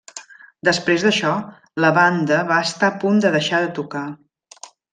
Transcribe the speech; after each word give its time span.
Després 0.69 1.03
d'això 1.07 1.33
la 1.85 1.91
banda 1.99 2.39
va 2.53 2.59
estar 2.71 2.89
a 2.91 2.97
punt 3.05 3.21
de 3.27 3.33
deixar 3.39 3.61
de 3.67 3.71
tocar. 3.81 4.05